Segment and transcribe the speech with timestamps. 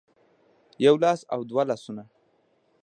[0.85, 2.03] يو لاس او دوه لاسونه